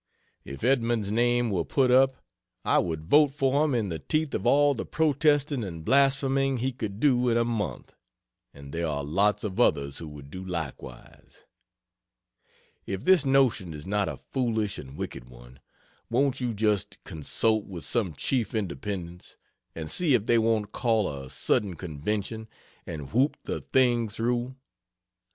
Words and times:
If 0.43 0.63
Edmunds's 0.63 1.11
name 1.11 1.51
were 1.51 1.63
put 1.63 1.91
up, 1.91 2.25
I 2.65 2.79
would 2.79 3.03
vote 3.05 3.27
for 3.27 3.63
him 3.63 3.75
in 3.75 3.89
the 3.89 3.99
teeth 3.99 4.33
of 4.33 4.47
all 4.47 4.73
the 4.73 4.83
protesting 4.83 5.63
and 5.63 5.85
blaspheming 5.85 6.57
he 6.57 6.71
could 6.71 6.99
do 6.99 7.29
in 7.29 7.37
a 7.37 7.45
month; 7.45 7.93
and 8.51 8.73
there 8.73 8.87
are 8.87 9.03
lots 9.03 9.43
of 9.43 9.59
others 9.59 9.99
who 9.99 10.07
would 10.07 10.31
do 10.31 10.43
likewise. 10.43 11.43
If 12.87 13.03
this 13.05 13.27
notion 13.27 13.75
is 13.75 13.85
not 13.85 14.09
a 14.09 14.17
foolish 14.17 14.79
and 14.79 14.97
wicked 14.97 15.29
one, 15.29 15.59
won't 16.09 16.41
you 16.41 16.51
just 16.55 16.97
consult 17.03 17.65
with 17.65 17.85
some 17.85 18.15
chief 18.15 18.55
Independents, 18.55 19.37
and 19.75 19.91
see 19.91 20.15
if 20.15 20.25
they 20.25 20.39
won't 20.39 20.71
call 20.71 21.07
a 21.13 21.29
sudden 21.29 21.75
convention 21.75 22.47
and 22.87 23.13
whoop 23.13 23.37
the 23.43 23.61
thing 23.61 24.09
through? 24.09 24.55